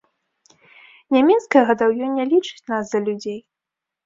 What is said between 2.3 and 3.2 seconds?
лічыць нас за